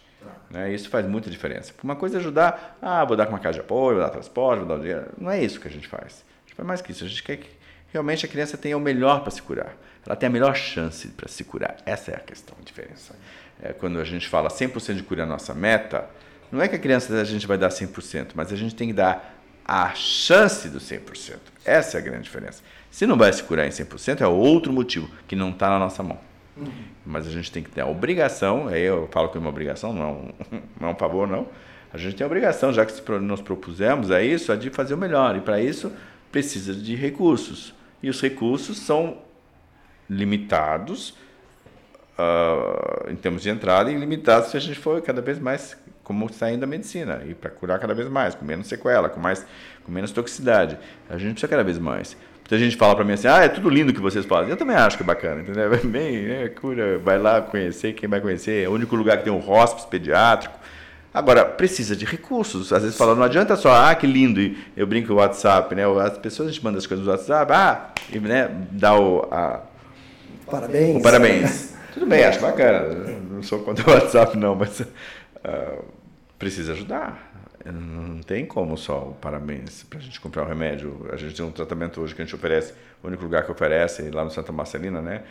[0.51, 0.73] Né?
[0.73, 1.73] Isso faz muita diferença.
[1.83, 4.59] Uma coisa é ajudar, ah, vou dar com uma casa de apoio, vou dar transporte,
[4.59, 5.07] vou dar dinheiro.
[5.17, 6.25] Não é isso que a gente faz.
[6.45, 7.05] A gente faz mais que isso.
[7.05, 7.49] A gente quer que
[7.93, 9.77] realmente a criança tenha o melhor para se curar.
[10.05, 11.77] Ela tem a melhor chance para se curar.
[11.87, 13.15] Essa é a questão, a diferença.
[13.63, 16.09] É, quando a gente fala 100% de cura é a nossa meta,
[16.51, 18.95] não é que a criança a gente vai dar 100%, mas a gente tem que
[18.95, 21.37] dar a chance do 100%.
[21.65, 22.63] Essa é a grande diferença.
[22.91, 26.03] Se não vai se curar em 100%, é outro motivo que não está na nossa
[26.03, 26.19] mão.
[27.05, 29.93] Mas a gente tem que ter a obrigação, aí eu falo que é uma obrigação,
[29.93, 31.47] não é não é um favor, não.
[31.93, 34.99] A gente tem a obrigação, já que nos propusemos a isso, a de fazer o
[34.99, 35.37] melhor.
[35.37, 35.93] E para isso
[36.31, 37.75] precisa de recursos.
[38.03, 39.19] E os recursos são
[40.09, 41.11] limitados
[42.19, 46.33] uh, em termos de entrada e limitados se a gente for cada vez mais como
[46.33, 49.47] saindo da medicina e para curar cada vez mais, com menos sequela, com mais
[49.85, 50.77] com menos toxicidade.
[51.09, 52.17] A gente precisa cada vez mais.
[52.51, 54.51] Muita gente fala para mim assim, ah, é tudo lindo que vocês fazem.
[54.51, 55.71] Eu também acho que é bacana, entendeu?
[55.87, 58.65] Bem, é, cura, vai lá conhecer, quem vai conhecer.
[58.65, 60.59] É o único lugar que tem um hospice pediátrico.
[61.15, 62.73] Agora, precisa de recursos.
[62.73, 65.85] Às vezes fala, não adianta só, ah, que lindo, e eu brinco o WhatsApp, né?
[66.05, 69.61] As pessoas, a gente manda as coisas no WhatsApp, ah, e né, dá o, a,
[70.51, 70.97] parabéns.
[70.97, 71.75] O parabéns.
[71.95, 72.97] Tudo bem, acho bacana.
[73.31, 75.85] Não sou contra o WhatsApp, não, mas uh,
[76.41, 77.31] precisa ajudar.
[77.65, 81.07] Não tem como só o parabéns para a gente comprar o um remédio.
[81.13, 82.73] A gente tem um tratamento hoje que a gente oferece,
[83.03, 85.23] o único lugar que oferece, lá no Santa Marcelina, né,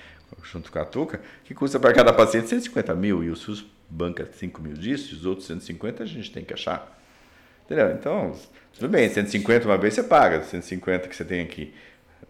[0.43, 4.29] junto com a Tuca, que custa para cada paciente 150 mil e o SUS banca
[4.31, 6.95] 5 mil disso, e os outros 150 a gente tem que achar.
[7.65, 7.91] Entendeu?
[7.91, 8.35] Então,
[8.75, 11.73] tudo bem, 150 uma vez você paga, 150 que você tem aqui,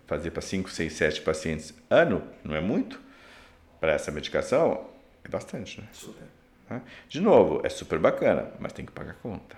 [0.07, 3.01] fazer para 5, 6, 7 pacientes ano, não é muito?
[3.81, 4.87] Para essa medicação,
[5.25, 5.87] é bastante, né?
[5.91, 6.38] Super.
[7.07, 9.57] De novo, é super bacana, mas tem que pagar a conta.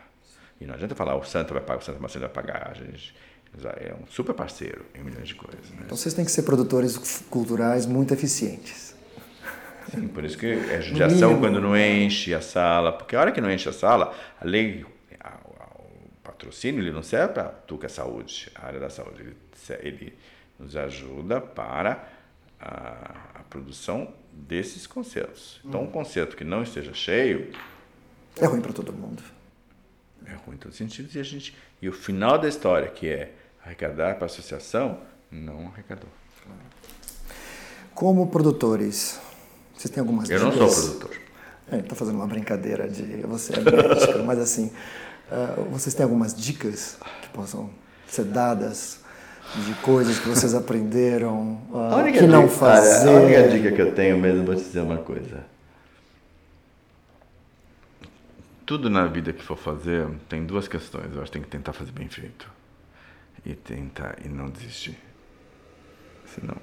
[0.60, 2.70] E não adianta falar, o Santo vai pagar, o Santo Marcelo vai pagar.
[2.70, 3.14] A gente
[3.80, 5.70] é um super parceiro em milhões de coisas.
[5.72, 5.82] Né?
[5.86, 6.98] Então vocês têm que ser produtores
[7.30, 8.96] culturais muito eficientes.
[9.90, 13.42] Sim, por isso que é judiação quando não enche a sala, porque a hora que
[13.42, 14.86] não enche a sala, a lei,
[15.20, 18.90] a, a, o patrocínio, ele não serve para tu que é saúde, a área da
[18.90, 19.36] saúde, ele,
[19.82, 20.18] ele
[20.58, 22.08] nos ajuda para
[22.60, 25.60] a, a produção desses concertos.
[25.64, 27.52] Então, um concerto que não esteja cheio...
[28.38, 29.22] É ruim para todo mundo.
[30.26, 31.16] É ruim em todos os sentidos.
[31.16, 35.68] E, a gente, e o final da história, que é arrecadar para a associação, não
[35.68, 36.10] arrecadou.
[37.94, 39.20] Como produtores,
[39.78, 40.56] vocês têm algumas Eu dicas?
[40.56, 41.22] Eu não sou produtor.
[41.72, 44.72] É, Estou fazendo uma brincadeira de você é médico, mas assim,
[45.32, 47.70] uh, vocês têm algumas dicas que possam
[48.08, 49.01] ser dadas
[49.56, 53.10] de coisas que vocês aprenderam, uh, que não dica, fazer?
[53.10, 55.52] a única dica que eu tenho mesmo, vou te dizer uma coisa.
[58.72, 61.14] tudo na vida que for fazer tem duas questões.
[61.14, 62.50] Eu acho que tem que tentar fazer bem feito
[63.46, 64.98] e tentar e não desistir.
[66.26, 66.56] Senão,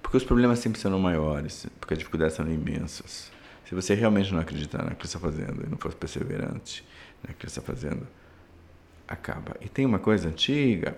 [0.00, 3.30] porque os problemas sempre serão maiores, porque as dificuldades são imensas.
[3.66, 6.82] Se você realmente não acreditar naquilo que está fazendo e não for perseverante
[7.20, 8.08] naquilo que está fazendo,
[9.06, 9.56] acaba.
[9.60, 10.96] E tem uma coisa antiga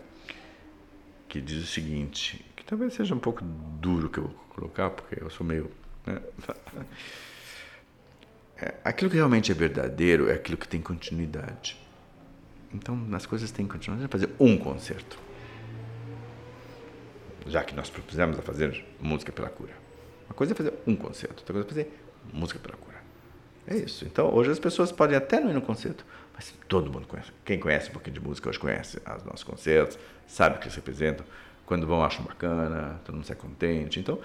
[1.32, 5.18] que diz o seguinte, que talvez seja um pouco duro que eu vou colocar, porque
[5.18, 5.70] eu sou meio
[6.06, 6.20] né?
[8.58, 11.80] É, aquilo que realmente é verdadeiro é aquilo que tem continuidade.
[12.70, 14.12] Então, as coisas têm continuidade.
[14.12, 15.18] Fazer um concerto.
[17.46, 19.72] Já que nós propusemos a fazer música pela cura.
[20.28, 22.91] Uma coisa é fazer um concerto, outra coisa é fazer música pela cura.
[23.66, 24.04] É isso.
[24.04, 27.30] Então, hoje as pessoas podem até não ir no concerto, mas todo mundo conhece.
[27.44, 30.74] Quem conhece um pouquinho de música hoje conhece os nossos concertos, sabe o que eles
[30.74, 31.24] representam.
[31.64, 34.00] Quando vão, acham bacana, todo mundo sai contente.
[34.00, 34.18] Então,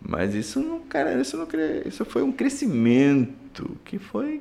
[0.00, 1.46] mas isso não, cara, isso não
[1.84, 4.40] isso foi um crescimento que foi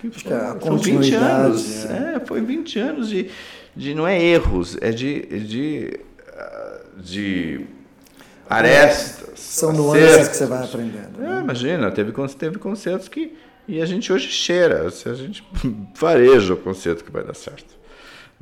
[0.00, 2.14] que foi, é, são 20 anos, é.
[2.16, 2.20] é.
[2.20, 3.30] foi 20 anos de,
[3.74, 6.00] de não é erros, é de de,
[6.96, 7.66] de
[8.48, 9.38] arestas.
[9.40, 11.18] São nuances que você vai aprendendo.
[11.18, 11.38] Né?
[11.38, 13.36] É, imagina, teve teve concertos que
[13.70, 15.44] e a gente hoje cheira, a gente
[15.94, 17.78] fareja o concerto que vai dar certo.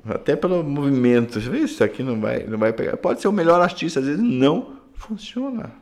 [0.09, 2.97] Até pelo movimento, isso aqui não vai, não vai pegar.
[2.97, 5.73] Pode ser o melhor artista, às vezes não funciona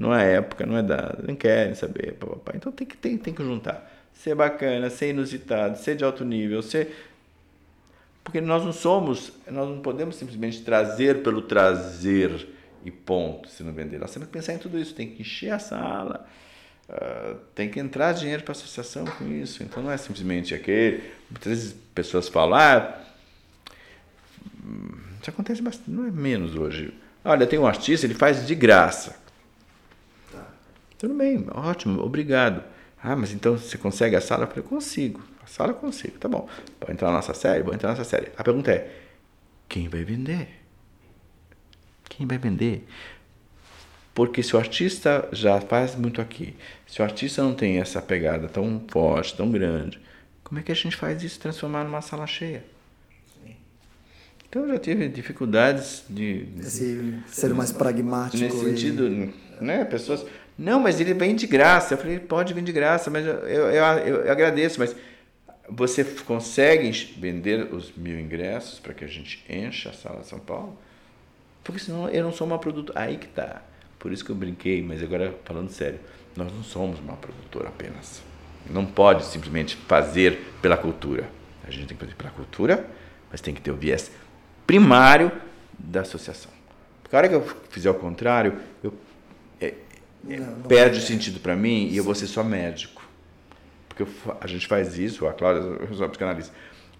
[0.00, 2.52] não é época, não é dado, não querem saber, papapá.
[2.54, 3.86] Então tem que, tem, tem que juntar.
[4.14, 7.10] Ser bacana, ser inusitado, ser de alto nível, ser.
[8.24, 12.48] Porque nós não somos, nós não podemos simplesmente trazer pelo trazer
[12.82, 13.98] e ponto, se não vender.
[13.98, 16.26] Nós temos que pensar em tudo isso, tem que encher a sala,
[16.90, 19.62] uh, tem que entrar dinheiro para a associação com isso.
[19.62, 21.10] Então não é simplesmente aquele.
[21.30, 23.00] Muitas vezes pessoas falam, ah,
[25.20, 26.92] isso acontece bastante, não é menos hoje.
[27.24, 29.18] Olha, tem um artista, ele faz de graça.
[30.98, 32.62] Tudo bem, ótimo, obrigado.
[33.02, 34.44] Ah, mas então você consegue a sala?
[34.44, 35.22] Eu falei, consigo.
[35.42, 36.48] A sala eu consigo, tá bom.
[36.78, 37.62] Vou entrar na nossa série?
[37.62, 38.30] Vou entrar na nossa série.
[38.36, 38.94] A pergunta é,
[39.68, 40.48] quem vai vender?
[42.08, 42.86] Quem vai vender?
[44.14, 46.54] Porque se o artista já faz muito aqui,
[46.86, 50.00] se o artista não tem essa pegada tão forte, tão grande,
[50.42, 52.64] como é que a gente faz isso transformar numa sala cheia?
[54.48, 56.48] Então eu já tive dificuldades de.
[56.58, 58.42] Esse ser mais pragmático.
[58.42, 59.32] Nesse sentido, e...
[59.60, 59.84] né?
[59.84, 60.26] Pessoas.
[60.58, 61.94] Não, mas ele vem de graça.
[61.94, 64.94] Eu falei, pode vir de graça, mas eu, eu, eu, eu agradeço, mas
[65.68, 70.40] você consegue vender os mil ingressos para que a gente encha a sala de São
[70.40, 70.76] Paulo?
[71.62, 72.98] Porque senão eu não sou uma produtora.
[72.98, 73.62] Aí que tá.
[74.00, 76.00] Por isso que eu brinquei, mas agora falando sério,
[76.34, 78.22] nós não somos uma produtora apenas.
[78.68, 81.28] Não pode simplesmente fazer pela cultura.
[81.62, 82.88] A gente tem que fazer pela cultura,
[83.30, 84.10] mas tem que ter o viés
[84.66, 85.30] primário
[85.78, 86.50] da associação.
[87.02, 88.94] Porque a hora que eu fizer o contrário, eu,
[89.60, 89.74] é,
[90.28, 93.06] é, não, não perde o sentido para mim e eu vou ser só médico.
[93.86, 94.08] Porque eu,
[94.40, 96.54] a gente faz isso, a Cláudia, eu sou psicanalista,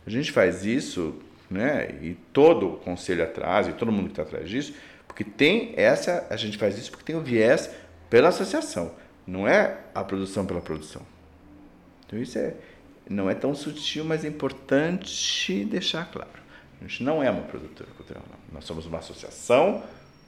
[0.07, 1.15] a gente faz isso,
[1.51, 4.75] né, e todo o conselho atrás, e todo mundo que está atrás disso,
[5.21, 7.71] porque tem essa, a gente faz isso porque tem o viés
[8.09, 8.95] pela associação,
[9.27, 11.03] não é a produção pela produção.
[12.07, 12.55] Então isso é,
[13.09, 16.41] não é tão sutil, mas é importante deixar claro.
[16.81, 18.39] A gente não é uma produtora cultural, não.
[18.55, 19.83] Nós somos uma associação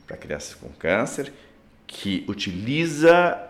[0.06, 1.32] para crianças com câncer
[1.86, 3.48] que utiliza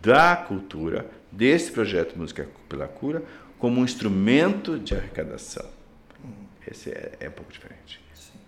[0.00, 3.22] da cultura, desse projeto Música pela Cura,
[3.58, 5.68] como um instrumento de arrecadação.
[6.66, 8.00] Esse é, é um pouco diferente.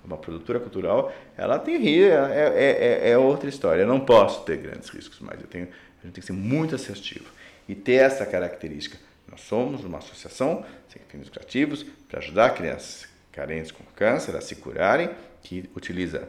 [0.05, 3.83] Uma produtora cultural, ela tem risco, é, é, é, é, outra história.
[3.83, 5.69] Eu não posso ter grandes riscos, mas eu tenho,
[6.01, 7.27] a gente tem que ser muito assertivo
[7.69, 8.99] e ter essa característica.
[9.31, 14.57] Nós somos uma associação sem fins lucrativos para ajudar crianças carentes com câncer a se
[14.57, 15.11] curarem,
[15.43, 16.29] que utiliza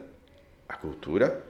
[0.68, 1.44] a cultura,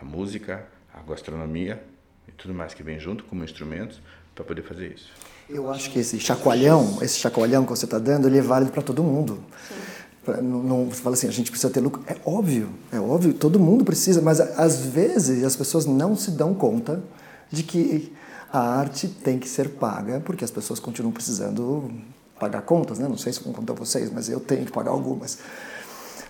[0.00, 1.82] a música, a gastronomia
[2.28, 4.00] e tudo mais que vem junto como instrumentos
[4.34, 5.10] para poder fazer isso.
[5.48, 8.82] Eu acho que esse chacoalhão, esse chacoalhão que você está dando, ele é válido para
[8.82, 9.44] todo mundo.
[9.50, 9.93] Pra,
[10.42, 12.02] não, não, você fala assim, a gente precisa ter lucro.
[12.06, 16.54] É óbvio, é óbvio, todo mundo precisa, mas às vezes as pessoas não se dão
[16.54, 17.02] conta
[17.50, 18.12] de que
[18.52, 21.90] a arte tem que ser paga, porque as pessoas continuam precisando
[22.38, 23.08] pagar contas, né?
[23.08, 25.38] não sei se vão contar vocês, mas eu tenho que pagar algumas.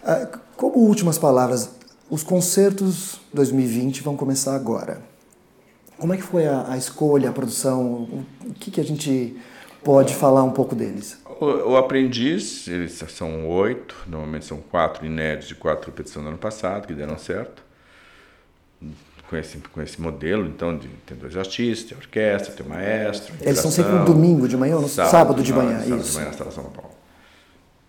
[0.03, 1.71] Ah, como últimas palavras,
[2.11, 5.03] os concertos 2020 vão começar agora.
[5.99, 8.25] Como é que foi a, a escolha, a produção?
[8.45, 9.37] O que, que a gente
[9.83, 11.17] pode falar um pouco deles?
[11.41, 16.39] O, o, Aprendiz, eles são oito, normalmente são quatro inéditos e quatro repetições do ano
[16.39, 17.65] passado, que deram certo
[19.29, 23.35] com esse, com esse modelo, então, de ter dois artistas, tem orquestra, tem maestro.
[23.41, 25.81] Eles são sempre no domingo de manhã ou no sábado, sábado de manhã?
[25.81, 26.11] Sábado isso.
[26.11, 26.95] de manhã na Sala São Paulo.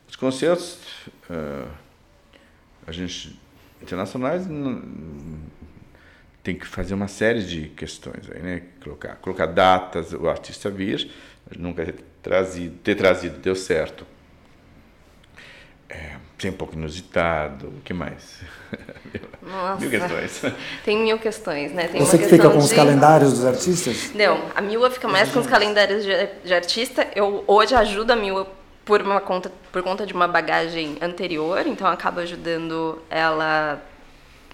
[0.09, 0.79] Os concertos,
[1.29, 1.69] uh,
[2.87, 3.39] a gente,
[3.81, 4.81] internacionais, não,
[6.41, 8.61] tem que fazer uma série de questões aí, né?
[8.83, 11.11] Colocar, colocar datas, o artista vir,
[11.57, 14.05] nunca ter trazido, ter trazido deu certo.
[15.89, 18.41] É, tem um pouco inusitado, o que mais?
[19.41, 19.79] Nossa.
[19.79, 20.41] mil questões.
[20.83, 21.87] Tem mil questões, né?
[21.87, 22.65] Tem Você que fica com de...
[22.65, 24.11] os calendários dos artistas?
[24.13, 26.11] Não, a Mila fica mais com os calendários de,
[26.43, 27.07] de artista.
[27.15, 28.47] Eu hoje ajudo a Mila
[28.83, 33.81] por uma conta por conta de uma bagagem anterior, então acaba ajudando ela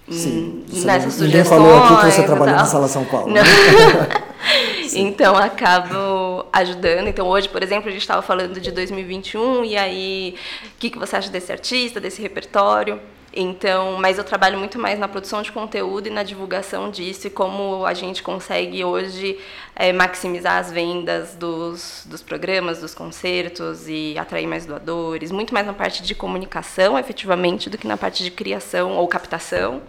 [0.08, 1.20] Sim, nessa sugestões.
[1.20, 3.32] Ninguém falou aqui que você trabalhou na Sala São Paulo.
[4.94, 7.08] Então acabo ajudando.
[7.08, 10.98] Então hoje, por exemplo, a gente estava falando de 2021 e aí o que, que
[10.98, 13.00] você acha desse artista, desse repertório?
[13.34, 17.30] Então, mas eu trabalho muito mais na produção de conteúdo e na divulgação disso e
[17.30, 19.38] como a gente consegue hoje
[19.74, 25.66] é, maximizar as vendas dos, dos programas, dos concertos e atrair mais doadores, muito mais
[25.66, 29.82] na parte de comunicação, efetivamente, do que na parte de criação ou captação,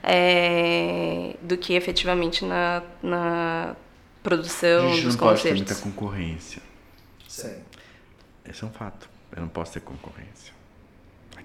[0.00, 3.76] é, do que efetivamente na, na
[4.22, 5.18] produção a gente não concertos.
[5.18, 6.62] Pode ter muita concorrência.
[7.26, 7.56] Sim.
[8.48, 9.08] Esse é um fato.
[9.34, 10.58] Eu não posso ter concorrência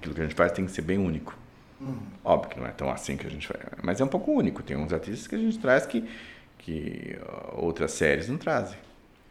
[0.04, 1.38] aquilo que a gente faz tem que ser bem único.
[1.80, 1.98] Uhum.
[2.24, 4.62] Óbvio que não é tão assim que a gente faz, mas é um pouco único.
[4.62, 6.04] Tem uns artistas que a gente traz que,
[6.58, 7.18] que
[7.54, 8.78] outras séries não trazem.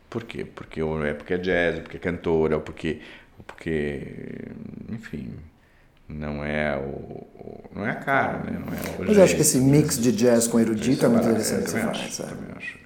[0.08, 0.44] Por quê?
[0.44, 3.00] Porque ou é porque é jazz, ou porque é cantora, ou porque,
[3.38, 4.48] ou porque
[4.90, 5.34] enfim,
[6.08, 8.58] não é o, não é a cara, né?
[8.58, 11.64] Não é Mas eu acho que esse mix de jazz com erudito é muito interessante.
[11.64, 12.81] É, faz, também acho, também acho.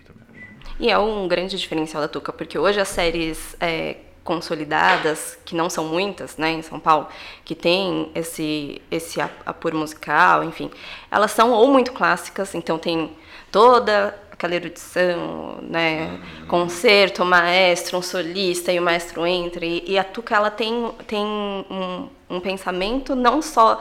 [0.79, 5.71] E é um grande diferencial da Tuca, porque hoje as séries é, consolidadas, que não
[5.71, 7.09] são muitas, né, em São Paulo,
[7.45, 10.71] que tem esse esse apuro musical, enfim,
[11.11, 13.17] elas são ou muito clássicas, então tem
[13.51, 20.05] toda aquela erudição, né, concerto, maestro, um solista e o maestro entra e, e a
[20.05, 23.81] Tuca ela tem tem um, um pensamento não só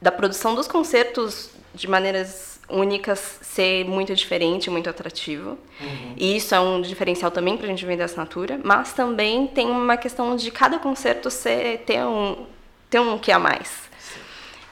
[0.00, 5.58] da produção dos concertos de maneiras únicas ser muito diferente, muito atrativo.
[5.80, 6.14] Uhum.
[6.16, 8.60] E isso é um diferencial também para a gente vender assinatura.
[8.62, 12.46] Mas também tem uma questão de cada concerto ser, ter um
[12.94, 13.90] ter um que a mais.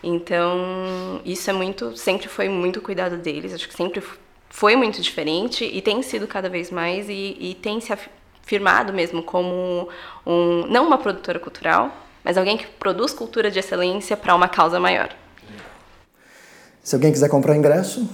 [0.02, 3.52] Então, isso é muito, sempre foi muito cuidado deles.
[3.52, 4.02] Acho que sempre
[4.48, 9.22] foi muito diferente e tem sido cada vez mais e, e tem se afirmado mesmo
[9.22, 9.88] como
[10.24, 11.90] um, não uma produtora cultural,
[12.22, 15.08] mas alguém que produz cultura de excelência para uma causa maior.
[16.82, 18.08] Se alguém quiser comprar ingresso,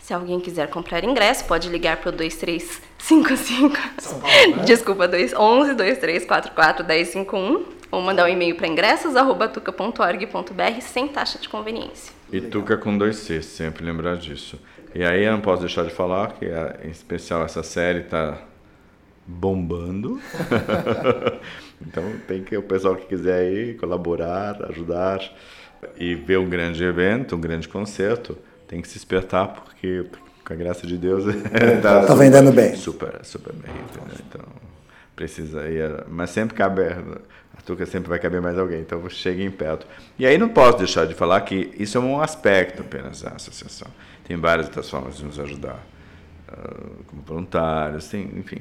[0.00, 3.68] se alguém quiser comprar ingresso, pode ligar para o 2355.
[3.68, 4.64] Né?
[4.64, 12.12] Desculpa, 11 2344 1051 ou mandar um e-mail para ingressos@tuca.org.br sem taxa de conveniência.
[12.32, 14.58] E Tuca com dois C, sempre lembrar disso.
[14.94, 16.46] E aí eu não posso deixar de falar que
[16.84, 18.38] em especial essa série está
[19.26, 20.20] bombando.
[21.80, 25.20] então tem que o pessoal que quiser aí colaborar, ajudar
[25.96, 30.06] e ver um grande evento, um grande concerto tem que se espertar porque,
[30.44, 32.74] com a graça de Deus, está tá vendendo bem.
[32.74, 33.70] Super, super bem.
[33.70, 34.16] Entendeu?
[34.28, 34.44] Então,
[35.14, 36.04] precisa ir.
[36.08, 36.82] Mas sempre cabe.
[36.82, 39.86] A Tuca sempre vai caber mais alguém, então cheguem perto.
[40.18, 43.86] E aí não posso deixar de falar que isso é um aspecto apenas da associação.
[44.24, 45.80] Tem várias outras formas de nos ajudar,
[46.48, 48.58] uh, como voluntários, tem, enfim.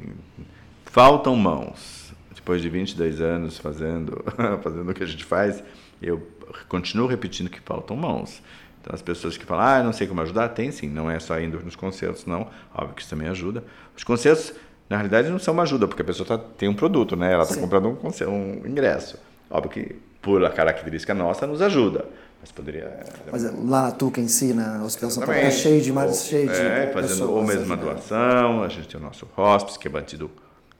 [0.86, 2.13] Faltam mãos.
[2.36, 4.24] Depois de 22 anos fazendo,
[4.61, 5.63] fazendo o que a gente faz,
[6.01, 6.21] eu
[6.68, 8.41] continuo repetindo que faltam mãos.
[8.82, 11.39] Então, as pessoas que falam, ah, não sei como ajudar, tem sim, não é só
[11.39, 12.47] indo nos concertos, não.
[12.74, 13.64] Óbvio que isso também ajuda.
[13.95, 14.54] Os concertos,
[14.89, 17.32] na realidade, não são uma ajuda, porque a pessoa tá, tem um produto, né?
[17.32, 19.18] Ela está comprando um, um ingresso.
[19.49, 22.06] Óbvio que, por a característica nossa, nos ajuda.
[22.41, 23.06] Mas poderia.
[23.32, 26.49] Mas lá na Tuca em si, na Hospital São Paulo, é cheio de mais cheio
[26.49, 26.60] de.
[26.60, 30.30] É, fazendo ou mesmo uma doação, a gente tem o nosso hospice, que é bandido,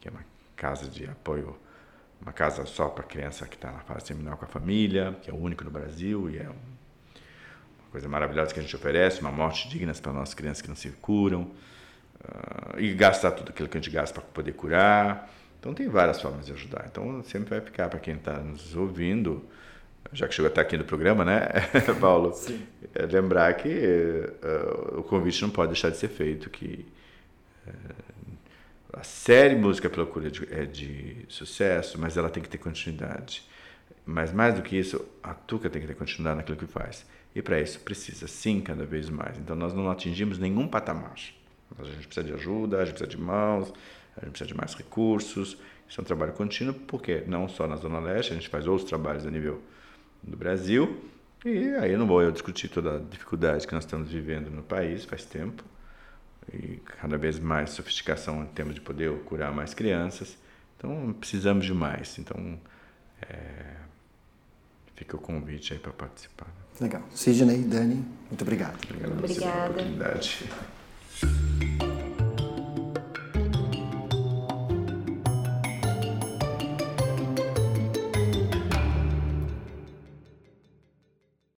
[0.02, 0.26] que é uma
[0.58, 1.56] casa de apoio,
[2.24, 5.34] uma casa só para criança que está na fase terminal com a família, que é
[5.34, 6.74] o único no Brasil e é um
[7.92, 10.90] coisa maravilhosa que a gente oferece, uma morte digna para nossas crianças que não se
[10.94, 15.32] curam, uh, e gastar tudo aquilo que a gente gasta para poder curar.
[15.60, 16.88] Então, tem várias formas de ajudar.
[16.90, 19.46] Então, sempre vai ficar para quem está nos ouvindo,
[20.12, 21.50] já que chegou até aqui no programa, né,
[22.02, 22.34] Paulo?
[22.34, 22.66] Sim.
[22.96, 26.88] É lembrar que uh, o convite não pode deixar de ser feito, que
[27.68, 28.13] uh,
[28.94, 32.60] a série Música pela Cura é de, é de sucesso, mas ela tem que ter
[32.60, 33.44] continuidade.
[34.06, 37.06] Mas mais do que isso, a Tuca tem que ter continuidade naquilo que faz.
[37.36, 39.38] E para isso precisa sim cada vez mais.
[39.38, 41.16] Então nós não atingimos nenhum patamar.
[41.78, 43.74] A gente precisa de ajuda, a gente precisa de mãos,
[44.16, 45.58] a gente precisa de mais recursos.
[45.90, 48.88] Isso é um trabalho contínuo, porque não só na Zona Leste, a gente faz outros
[48.88, 49.62] trabalhos a nível
[50.22, 51.04] do Brasil.
[51.44, 55.04] E aí não vou eu discutir toda a dificuldade que nós estamos vivendo no país
[55.04, 55.64] faz tempo.
[56.52, 60.38] E cada vez mais sofisticação em termos de poder curar mais crianças.
[60.78, 62.18] Então precisamos de mais.
[62.18, 62.60] Então
[63.22, 63.76] é,
[64.96, 66.48] fica o convite aí para participar.
[66.82, 67.04] Legal.
[67.14, 68.78] Sidney, Dani, muito obrigado.
[68.84, 69.52] Obrigado Obrigada.
[69.52, 70.50] pela oportunidade.